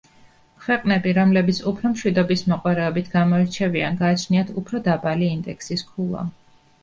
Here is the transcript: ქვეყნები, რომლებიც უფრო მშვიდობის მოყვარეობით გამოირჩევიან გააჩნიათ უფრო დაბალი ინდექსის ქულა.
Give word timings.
ქვეყნები, 0.61 1.11
რომლებიც 1.17 1.59
უფრო 1.71 1.91
მშვიდობის 1.91 2.43
მოყვარეობით 2.53 3.11
გამოირჩევიან 3.17 4.01
გააჩნიათ 4.01 4.51
უფრო 4.63 4.83
დაბალი 4.89 5.27
ინდექსის 5.37 5.85
ქულა. 5.91 6.27